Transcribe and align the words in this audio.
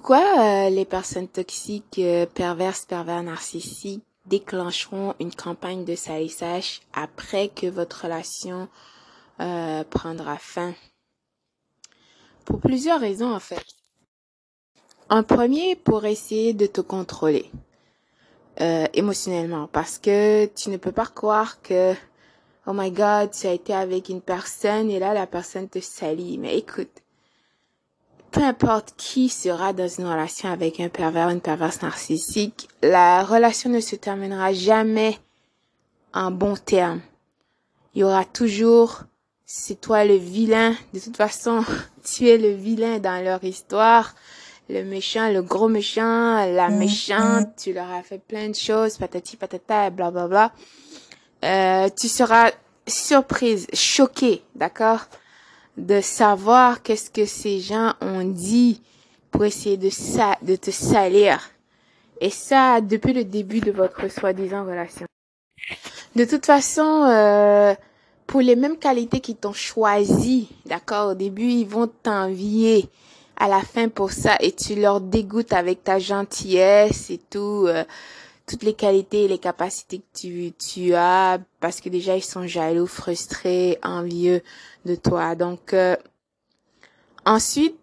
Pourquoi 0.00 0.38
euh, 0.38 0.70
les 0.70 0.86
personnes 0.86 1.28
toxiques, 1.28 1.98
euh, 1.98 2.24
perverses, 2.24 2.86
pervers, 2.86 3.22
narcissiques 3.22 4.02
déclencheront 4.24 5.14
une 5.20 5.30
campagne 5.30 5.84
de 5.84 5.94
salissage 5.94 6.80
après 6.94 7.48
que 7.48 7.66
votre 7.66 8.04
relation 8.04 8.70
euh, 9.40 9.84
prendra 9.84 10.38
fin? 10.38 10.72
Pour 12.46 12.60
plusieurs 12.60 12.98
raisons 12.98 13.30
en 13.30 13.40
fait. 13.40 13.62
En 15.10 15.22
premier, 15.22 15.76
pour 15.76 16.06
essayer 16.06 16.54
de 16.54 16.64
te 16.64 16.80
contrôler 16.80 17.50
émotionnellement, 18.56 19.68
parce 19.70 19.98
que 19.98 20.46
tu 20.46 20.70
ne 20.70 20.78
peux 20.78 20.92
pas 20.92 21.06
croire 21.06 21.60
que 21.60 21.92
oh 22.66 22.72
my 22.72 22.90
god, 22.90 23.32
tu 23.32 23.46
as 23.46 23.52
été 23.52 23.74
avec 23.74 24.08
une 24.08 24.22
personne 24.22 24.90
et 24.90 24.98
là 24.98 25.12
la 25.12 25.26
personne 25.26 25.68
te 25.68 25.80
salit. 25.80 26.38
Mais 26.38 26.56
écoute, 26.56 27.02
peu 28.40 28.46
importe 28.46 28.94
qui 28.96 29.28
sera 29.28 29.74
dans 29.74 29.86
une 29.86 30.06
relation 30.06 30.48
avec 30.48 30.80
un 30.80 30.88
pervers, 30.88 31.28
une 31.28 31.42
perverse 31.42 31.82
narcissique, 31.82 32.70
la 32.82 33.22
relation 33.22 33.68
ne 33.68 33.80
se 33.80 33.96
terminera 33.96 34.54
jamais 34.54 35.18
en 36.14 36.30
bon 36.30 36.56
terme. 36.56 37.02
Il 37.94 38.00
y 38.00 38.02
aura 38.02 38.24
toujours, 38.24 39.02
c'est 39.44 39.78
toi 39.78 40.06
le 40.06 40.14
vilain. 40.14 40.74
De 40.94 41.00
toute 41.00 41.18
façon, 41.18 41.62
tu 42.02 42.28
es 42.28 42.38
le 42.38 42.48
vilain 42.48 42.98
dans 42.98 43.22
leur 43.22 43.44
histoire. 43.44 44.14
Le 44.70 44.84
méchant, 44.84 45.30
le 45.30 45.42
gros 45.42 45.68
méchant, 45.68 46.36
la 46.46 46.70
mm, 46.70 46.78
méchante, 46.78 47.48
tu 47.62 47.74
leur 47.74 47.90
as 47.90 48.02
fait 48.02 48.22
plein 48.26 48.48
de 48.48 48.54
choses, 48.54 48.96
patati 48.96 49.36
patata, 49.36 49.88
et 49.88 49.90
bla 49.90 50.10
bla 50.10 50.28
bla. 50.28 50.52
Euh, 51.44 51.90
tu 51.94 52.08
seras 52.08 52.52
surprise, 52.86 53.66
choquée, 53.74 54.42
d'accord? 54.54 55.00
De 55.76 56.00
savoir 56.00 56.82
qu'est-ce 56.82 57.10
que 57.10 57.24
ces 57.24 57.60
gens 57.60 57.94
ont 58.00 58.24
dit 58.24 58.82
pour 59.30 59.44
essayer 59.44 59.76
de, 59.76 59.90
ça, 59.90 60.36
de 60.42 60.56
te 60.56 60.70
salir. 60.70 61.40
Et 62.20 62.30
ça, 62.30 62.80
depuis 62.80 63.12
le 63.12 63.24
début 63.24 63.60
de 63.60 63.70
votre 63.70 64.08
soi-disant 64.10 64.64
relation. 64.64 65.06
De 66.16 66.24
toute 66.24 66.44
façon, 66.44 67.04
euh, 67.04 67.74
pour 68.26 68.40
les 68.40 68.56
mêmes 68.56 68.76
qualités 68.76 69.20
qu'ils 69.20 69.36
t'ont 69.36 69.52
choisi, 69.52 70.48
d'accord, 70.66 71.12
au 71.12 71.14
début, 71.14 71.48
ils 71.48 71.66
vont 71.66 71.86
t'envier 71.86 72.88
à 73.36 73.48
la 73.48 73.60
fin 73.60 73.88
pour 73.88 74.12
ça 74.12 74.36
et 74.40 74.52
tu 74.52 74.74
leur 74.74 75.00
dégoûtes 75.00 75.52
avec 75.52 75.82
ta 75.82 75.98
gentillesse 75.98 77.10
et 77.10 77.18
tout. 77.18 77.64
Euh, 77.66 77.84
toutes 78.50 78.64
les 78.64 78.74
qualités 78.74 79.24
et 79.24 79.28
les 79.28 79.38
capacités 79.38 79.98
que 79.98 80.18
tu, 80.18 80.52
tu 80.58 80.94
as 80.94 81.38
parce 81.60 81.80
que 81.80 81.88
déjà 81.88 82.16
ils 82.16 82.24
sont 82.24 82.48
jaloux, 82.48 82.88
frustrés, 82.88 83.78
envieux 83.84 84.42
de 84.84 84.96
toi. 84.96 85.36
Donc 85.36 85.72
euh, 85.72 85.96
ensuite, 87.24 87.76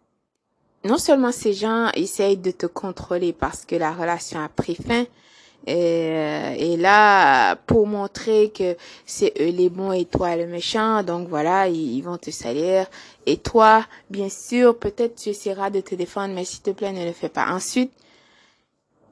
non 0.83 0.97
seulement 0.97 1.31
ces 1.31 1.53
gens 1.53 1.89
essayent 1.95 2.35
de 2.35 2.51
te 2.51 2.65
contrôler 2.65 3.31
parce 3.31 3.63
que 3.63 3.77
la 3.77 3.93
relation 3.93 4.41
a 4.41 4.49
pris 4.49 4.75
fin, 4.75 5.05
et, 5.65 5.73
euh, 5.73 6.55
et, 6.57 6.77
là, 6.77 7.55
pour 7.55 7.87
montrer 7.87 8.51
que 8.51 8.75
c'est 9.05 9.33
eux 9.39 9.49
les 9.49 9.69
bons 9.69 9.91
et 9.91 10.05
toi 10.05 10.35
le 10.35 10.47
méchant, 10.47 11.03
donc 11.03 11.27
voilà, 11.27 11.67
ils, 11.67 12.01
vont 12.01 12.17
te 12.17 12.31
salir. 12.31 12.87
Et 13.25 13.37
toi, 13.37 13.85
bien 14.09 14.29
sûr, 14.29 14.77
peut-être 14.77 15.15
tu 15.15 15.29
essaieras 15.29 15.69
de 15.69 15.81
te 15.81 15.93
défendre, 15.95 16.33
mais 16.33 16.45
s'il 16.45 16.61
te 16.61 16.69
plaît, 16.69 16.93
ne 16.93 17.05
le 17.05 17.11
fais 17.11 17.27
pas. 17.27 17.47
Ensuite, 17.51 17.91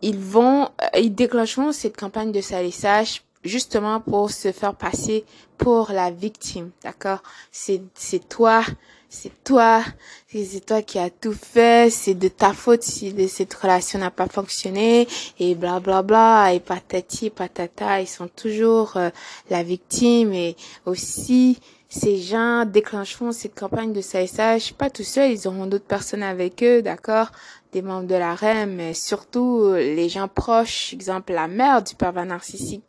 ils 0.01 0.19
vont, 0.19 0.65
euh, 0.65 0.99
ils 0.99 1.13
déclencheront 1.13 1.71
cette 1.71 1.97
campagne 1.97 2.31
de 2.31 2.41
salissage 2.41 3.23
justement 3.43 3.99
pour 4.01 4.31
se 4.31 4.51
faire 4.51 4.75
passer 4.75 5.23
pour 5.57 5.91
la 5.91 6.11
victime, 6.11 6.71
d'accord? 6.83 7.21
C'est 7.51 7.81
c'est 7.93 8.27
toi, 8.27 8.63
c'est 9.09 9.31
toi, 9.43 9.83
c'est 10.27 10.65
toi 10.65 10.81
qui 10.81 10.99
as 10.99 11.09
tout 11.09 11.33
fait, 11.33 11.89
c'est 11.89 12.15
de 12.15 12.27
ta 12.27 12.53
faute 12.53 12.83
si 12.83 13.13
cette 13.29 13.53
relation 13.53 13.99
n'a 13.99 14.11
pas 14.11 14.27
fonctionné 14.27 15.07
et 15.39 15.55
bla 15.55 15.79
bla 15.79 16.01
bla 16.01 16.53
et 16.53 16.59
patati 16.59 17.29
patata, 17.29 18.01
ils 18.01 18.07
sont 18.07 18.27
toujours 18.27 18.97
euh, 18.97 19.09
la 19.49 19.63
victime 19.63 20.33
et 20.33 20.55
aussi 20.85 21.59
ces 21.87 22.17
gens 22.17 22.65
déclencheront 22.65 23.31
cette 23.31 23.57
campagne 23.57 23.93
de 23.93 24.01
salissage, 24.01 24.73
pas 24.73 24.89
tout 24.89 25.03
seuls, 25.03 25.31
ils 25.31 25.47
auront 25.47 25.65
d'autres 25.65 25.85
personnes 25.85 26.23
avec 26.23 26.61
eux, 26.61 26.81
d'accord? 26.81 27.31
Des 27.75 27.81
membres 27.81 28.07
de 28.07 28.15
la 28.15 28.35
REM, 28.35 28.75
mais 28.75 28.93
surtout 28.93 29.63
euh, 29.63 29.77
les 29.77 30.07
gens 30.07 30.29
proches, 30.29 30.93
exemple 30.93 31.33
la 31.33 31.49
mère 31.49 31.83
du 31.83 31.93
pervers 31.93 32.25
narcissique. 32.25 32.85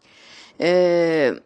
Euh, 0.61 1.41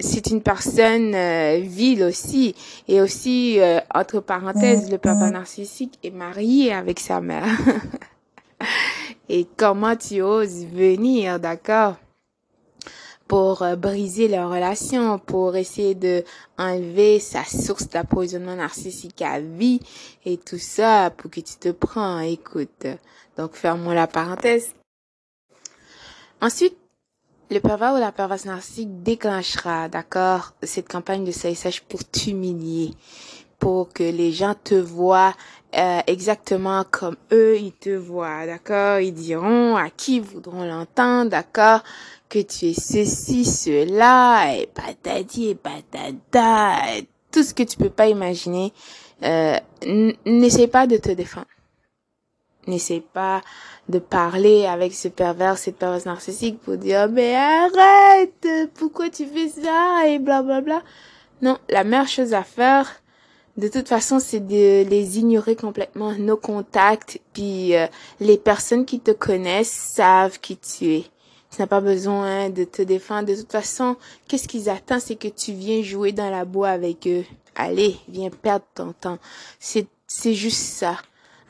c'est 0.00 0.26
une 0.26 0.42
personne 0.42 1.14
euh, 1.14 1.60
vile 1.62 2.02
aussi. 2.02 2.56
Et 2.88 3.00
aussi, 3.00 3.60
euh, 3.60 3.78
entre 3.94 4.18
parenthèses, 4.18 4.90
le 4.90 4.98
pervers 4.98 5.30
narcissique 5.30 6.00
est 6.02 6.10
marié 6.10 6.72
avec 6.72 6.98
sa 6.98 7.20
mère. 7.20 7.46
et 9.28 9.46
comment 9.56 9.94
tu 9.94 10.20
oses 10.20 10.66
venir, 10.66 11.38
d'accord? 11.38 11.94
Pour 13.32 13.62
euh, 13.62 13.76
briser 13.76 14.28
leur 14.28 14.50
relation, 14.50 15.18
pour 15.18 15.56
essayer 15.56 15.94
de 15.94 16.22
enlever 16.58 17.18
sa 17.18 17.44
source 17.44 17.88
d'appoisonnement 17.88 18.56
narcissique 18.56 19.22
à 19.22 19.40
vie 19.40 19.80
et 20.26 20.36
tout 20.36 20.58
ça 20.58 21.08
pour 21.16 21.30
que 21.30 21.40
tu 21.40 21.54
te 21.54 21.70
prends. 21.70 22.20
Écoute, 22.20 22.86
donc 23.38 23.54
fermons 23.54 23.92
la 23.92 24.06
parenthèse. 24.06 24.74
Ensuite, 26.42 26.76
le 27.50 27.60
pervers 27.60 27.94
ou 27.94 28.00
la 28.00 28.12
perverse 28.12 28.44
narcissique 28.44 29.02
déclenchera, 29.02 29.88
d'accord, 29.88 30.52
cette 30.62 30.88
campagne 30.88 31.24
de 31.24 31.32
salissage 31.32 31.82
pour 31.84 32.04
t'humilier, 32.04 32.90
pour 33.62 33.92
que 33.92 34.02
les 34.02 34.32
gens 34.32 34.56
te 34.64 34.74
voient 34.74 35.34
euh, 35.78 36.00
exactement 36.08 36.82
comme 36.90 37.14
eux, 37.30 37.56
ils 37.56 37.72
te 37.72 37.90
voient, 37.90 38.44
d'accord? 38.44 38.98
Ils 38.98 39.14
diront 39.14 39.76
à 39.76 39.88
qui 39.88 40.18
voudront 40.18 40.64
l'entendre, 40.64 41.30
d'accord? 41.30 41.84
Que 42.28 42.40
tu 42.40 42.70
es 42.70 42.74
ceci, 42.74 43.44
cela, 43.44 44.52
et 44.56 44.66
patati 44.66 45.50
et 45.50 45.54
patata, 45.54 46.74
tout 47.30 47.44
ce 47.44 47.54
que 47.54 47.62
tu 47.62 47.76
peux 47.76 47.88
pas 47.88 48.08
imaginer. 48.08 48.72
Euh, 49.22 49.56
N'essaie 50.26 50.66
pas 50.66 50.88
de 50.88 50.96
te 50.96 51.10
défendre. 51.10 51.46
N'essaie 52.66 53.04
pas 53.12 53.42
de 53.88 54.00
parler 54.00 54.66
avec 54.66 54.92
ce 54.92 55.06
pervers, 55.06 55.56
cette 55.56 55.76
perverse 55.76 56.06
narcissique 56.06 56.60
pour 56.60 56.78
dire 56.78 57.08
mais 57.08 57.36
arrête, 57.36 58.48
pourquoi 58.74 59.08
tu 59.08 59.24
fais 59.24 59.48
ça 59.48 60.08
et 60.08 60.18
bla 60.18 60.42
bla 60.42 60.60
bla. 60.60 60.82
Non, 61.42 61.58
la 61.68 61.84
meilleure 61.84 62.08
chose 62.08 62.34
à 62.34 62.42
faire, 62.42 63.01
de 63.56 63.68
toute 63.68 63.88
façon, 63.88 64.18
c'est 64.18 64.40
de 64.40 64.88
les 64.88 65.18
ignorer 65.18 65.56
complètement, 65.56 66.12
nos 66.12 66.36
contacts, 66.36 67.20
puis 67.32 67.76
euh, 67.76 67.86
les 68.18 68.38
personnes 68.38 68.86
qui 68.86 68.98
te 69.00 69.10
connaissent 69.10 69.70
savent 69.70 70.40
qui 70.40 70.56
tu 70.56 70.86
es. 70.86 71.04
Tu 71.50 71.60
n'as 71.60 71.66
pas 71.66 71.82
besoin 71.82 72.48
de 72.48 72.64
te 72.64 72.80
défendre. 72.80 73.28
De 73.28 73.34
toute 73.34 73.52
façon, 73.52 73.96
qu'est-ce 74.26 74.48
qu'ils 74.48 74.70
attendent, 74.70 75.00
c'est 75.00 75.16
que 75.16 75.28
tu 75.28 75.52
viens 75.52 75.82
jouer 75.82 76.12
dans 76.12 76.30
la 76.30 76.46
boue 76.46 76.64
avec 76.64 77.06
eux. 77.06 77.24
Allez, 77.54 77.96
viens 78.08 78.30
perdre 78.30 78.64
ton 78.74 78.94
temps. 78.94 79.18
C'est, 79.60 79.86
c'est 80.06 80.34
juste 80.34 80.62
ça. 80.62 80.96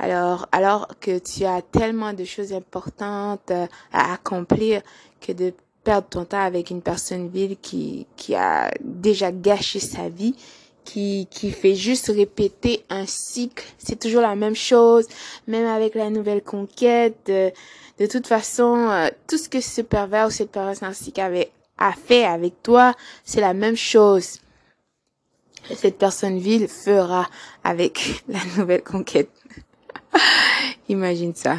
Alors, 0.00 0.48
alors 0.50 0.88
que 1.00 1.18
tu 1.20 1.44
as 1.44 1.62
tellement 1.62 2.12
de 2.12 2.24
choses 2.24 2.52
importantes 2.52 3.52
euh, 3.52 3.68
à 3.92 4.14
accomplir 4.14 4.82
que 5.20 5.30
de 5.30 5.54
perdre 5.84 6.08
ton 6.08 6.24
temps 6.24 6.42
avec 6.42 6.70
une 6.70 6.82
personne 6.82 7.28
vile 7.28 7.56
qui, 7.62 8.08
qui 8.16 8.34
a 8.34 8.72
déjà 8.80 9.30
gâché 9.30 9.78
sa 9.78 10.08
vie, 10.08 10.34
qui, 10.84 11.26
qui 11.30 11.50
fait 11.50 11.74
juste 11.74 12.08
répéter 12.08 12.84
un 12.90 13.06
cycle. 13.06 13.64
C'est 13.78 13.98
toujours 13.98 14.22
la 14.22 14.34
même 14.34 14.56
chose, 14.56 15.06
même 15.46 15.66
avec 15.66 15.94
la 15.94 16.10
nouvelle 16.10 16.42
conquête. 16.42 17.16
De, 17.26 17.50
de 17.98 18.06
toute 18.06 18.26
façon, 18.26 18.88
euh, 18.90 19.08
tout 19.28 19.38
ce 19.38 19.48
que 19.48 19.60
ce 19.60 19.80
pervers 19.80 20.28
ou 20.28 20.30
cette 20.30 20.50
perverse 20.50 20.82
narcissique 20.82 21.18
avait, 21.18 21.50
a 21.78 21.92
fait 21.92 22.24
avec 22.24 22.62
toi, 22.62 22.94
c'est 23.24 23.40
la 23.40 23.54
même 23.54 23.76
chose. 23.76 24.38
Cette 25.74 25.98
personne 25.98 26.38
vile 26.38 26.68
fera 26.68 27.28
avec 27.62 28.24
la 28.28 28.40
nouvelle 28.56 28.82
conquête. 28.82 29.30
Imagine 30.88 31.34
ça. 31.34 31.58